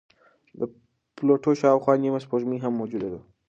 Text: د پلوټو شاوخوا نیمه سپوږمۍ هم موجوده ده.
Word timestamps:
د 0.59 0.61
پلوټو 1.15 1.51
شاوخوا 1.61 1.93
نیمه 2.03 2.19
سپوږمۍ 2.23 2.59
هم 2.61 2.73
موجوده 2.79 3.07
ده. 3.13 3.19